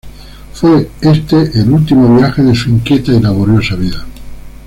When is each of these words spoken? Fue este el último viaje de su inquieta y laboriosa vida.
Fue 0.55 0.89
este 1.01 1.59
el 1.59 1.69
último 1.71 2.15
viaje 2.17 2.41
de 2.41 2.55
su 2.55 2.69
inquieta 2.71 3.11
y 3.11 3.19
laboriosa 3.19 3.75
vida. 3.75 4.03